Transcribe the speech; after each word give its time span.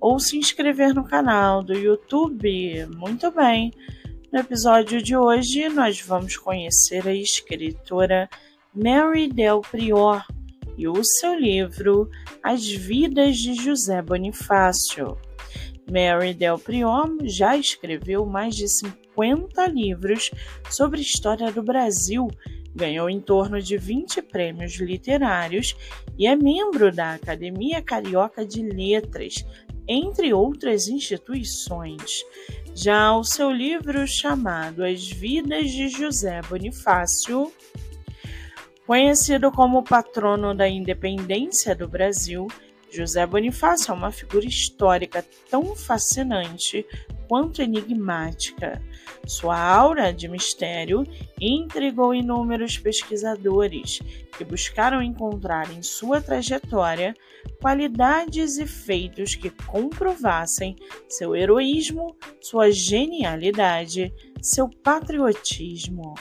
ou 0.00 0.18
se 0.18 0.38
inscrever 0.38 0.94
no 0.94 1.04
canal 1.04 1.62
do 1.62 1.74
YouTube. 1.74 2.86
Muito 2.96 3.30
bem! 3.30 3.72
No 4.32 4.40
episódio 4.40 5.02
de 5.02 5.16
hoje, 5.16 5.68
nós 5.68 6.00
vamos 6.00 6.36
conhecer 6.36 7.06
a 7.06 7.14
escritora 7.14 8.28
Mary 8.72 9.28
Del 9.28 9.60
Prior 9.60 10.24
e 10.78 10.86
o 10.86 11.02
seu 11.02 11.34
livro 11.34 12.08
As 12.42 12.66
Vidas 12.66 13.36
de 13.36 13.54
José 13.54 14.00
Bonifácio. 14.00 15.18
Mary 15.90 16.32
Del 16.32 16.58
Prior 16.58 17.08
já 17.24 17.56
escreveu 17.56 18.24
mais 18.24 18.54
de 18.54 18.68
50 18.68 19.66
livros 19.66 20.30
sobre 20.70 21.00
a 21.00 21.02
história 21.02 21.50
do 21.50 21.62
Brasil, 21.62 22.28
ganhou 22.74 23.10
em 23.10 23.20
torno 23.20 23.60
de 23.60 23.76
20 23.76 24.22
prêmios 24.22 24.76
literários 24.76 25.74
e 26.16 26.26
é 26.26 26.36
membro 26.36 26.92
da 26.92 27.14
Academia 27.14 27.82
Carioca 27.82 28.46
de 28.46 28.62
Letras, 28.62 29.44
entre 29.92 30.32
outras 30.32 30.86
instituições. 30.86 32.24
Já 32.72 33.12
o 33.12 33.24
seu 33.24 33.50
livro 33.50 34.06
chamado 34.06 34.84
As 34.84 35.10
Vidas 35.10 35.68
de 35.68 35.88
José 35.88 36.40
Bonifácio, 36.48 37.52
conhecido 38.86 39.50
como 39.50 39.82
patrono 39.82 40.54
da 40.54 40.68
independência 40.68 41.74
do 41.74 41.88
Brasil, 41.88 42.46
José 42.90 43.24
Bonifácio 43.24 43.92
é 43.92 43.94
uma 43.94 44.10
figura 44.10 44.44
histórica 44.44 45.24
tão 45.48 45.76
fascinante 45.76 46.84
quanto 47.28 47.62
enigmática. 47.62 48.82
Sua 49.24 49.56
aura 49.56 50.12
de 50.12 50.26
mistério 50.26 51.06
intrigou 51.40 52.12
inúmeros 52.12 52.76
pesquisadores 52.76 54.00
que 54.36 54.44
buscaram 54.44 55.00
encontrar 55.00 55.70
em 55.72 55.82
sua 55.82 56.20
trajetória 56.20 57.14
qualidades 57.60 58.58
e 58.58 58.66
feitos 58.66 59.36
que 59.36 59.50
comprovassem 59.50 60.74
seu 61.08 61.36
heroísmo, 61.36 62.16
sua 62.40 62.72
genialidade, 62.72 64.12
seu 64.42 64.68
patriotismo. 64.68 66.14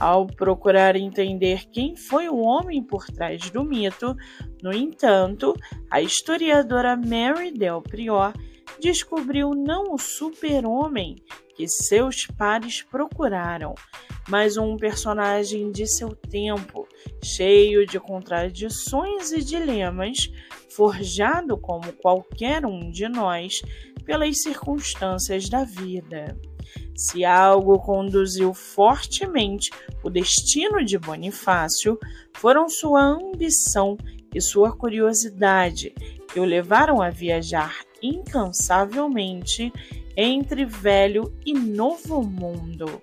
Ao 0.00 0.26
procurar 0.26 0.96
entender 0.96 1.68
quem 1.70 1.94
foi 1.94 2.26
o 2.26 2.38
homem 2.38 2.82
por 2.82 3.04
trás 3.04 3.50
do 3.50 3.62
mito, 3.62 4.16
no 4.62 4.72
entanto, 4.72 5.54
a 5.90 6.00
historiadora 6.00 6.96
Mary 6.96 7.52
Del 7.52 7.82
Prior 7.82 8.32
descobriu 8.80 9.50
não 9.50 9.92
o 9.92 9.98
super-homem 9.98 11.16
que 11.54 11.68
seus 11.68 12.26
pares 12.26 12.80
procuraram, 12.80 13.74
mas 14.26 14.56
um 14.56 14.74
personagem 14.74 15.70
de 15.70 15.86
seu 15.86 16.16
tempo, 16.16 16.88
cheio 17.22 17.84
de 17.86 18.00
contradições 18.00 19.32
e 19.32 19.44
dilemas, 19.44 20.30
forjado 20.74 21.58
como 21.58 21.92
qualquer 21.92 22.64
um 22.64 22.90
de 22.90 23.06
nós 23.06 23.60
pelas 24.06 24.40
circunstâncias 24.40 25.46
da 25.50 25.62
vida. 25.62 26.40
Se 27.00 27.24
algo 27.24 27.78
conduziu 27.78 28.52
fortemente 28.52 29.70
o 30.04 30.10
destino 30.10 30.84
de 30.84 30.98
Bonifácio, 30.98 31.98
foram 32.34 32.68
sua 32.68 33.00
ambição 33.00 33.96
e 34.34 34.38
sua 34.38 34.76
curiosidade 34.76 35.94
que 36.30 36.38
o 36.38 36.44
levaram 36.44 37.00
a 37.00 37.08
viajar 37.08 37.74
incansavelmente 38.02 39.72
entre 40.14 40.66
velho 40.66 41.34
e 41.46 41.54
novo 41.54 42.22
mundo. 42.22 43.00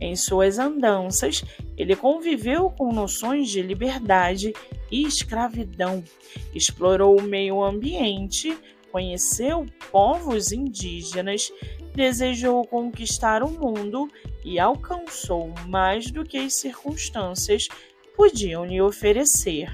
Em 0.00 0.16
suas 0.16 0.58
andanças, 0.58 1.44
ele 1.76 1.94
conviveu 1.94 2.70
com 2.70 2.94
noções 2.94 3.50
de 3.50 3.60
liberdade 3.60 4.54
e 4.90 5.02
escravidão, 5.02 6.02
explorou 6.54 7.20
o 7.20 7.22
meio 7.22 7.62
ambiente, 7.62 8.56
conheceu 8.90 9.66
povos 9.92 10.50
indígenas, 10.50 11.52
desejou 11.94 12.66
conquistar 12.66 13.42
o 13.42 13.50
mundo 13.50 14.08
e 14.44 14.58
alcançou 14.58 15.52
mais 15.66 16.10
do 16.10 16.24
que 16.24 16.36
as 16.36 16.54
circunstâncias 16.54 17.68
podiam 18.16 18.64
lhe 18.64 18.80
oferecer. 18.80 19.70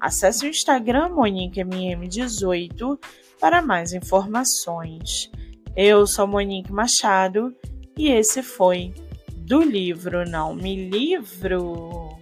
Acesse 0.00 0.46
o 0.46 0.48
Instagram 0.48 1.10
MoniqueMM18 1.10 2.98
para 3.38 3.60
mais 3.60 3.92
informações. 3.92 5.30
Eu 5.76 6.06
sou 6.06 6.26
Monique 6.26 6.72
Machado 6.72 7.54
e 7.96 8.08
esse 8.08 8.42
foi 8.42 8.94
do 9.36 9.62
livro 9.62 10.28
Não 10.28 10.54
Me 10.54 10.88
Livro. 10.88 12.18